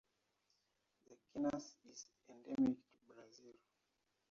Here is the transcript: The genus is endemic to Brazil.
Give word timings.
The 1.05 1.15
genus 1.31 1.75
is 1.87 2.07
endemic 2.27 2.77
to 2.77 3.13
Brazil. 3.13 3.53